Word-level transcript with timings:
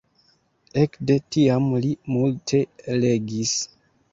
Ekde 0.83 1.17
tiam 1.35 1.67
li 1.83 1.91
multe 2.15 2.63
legis. 3.05 3.53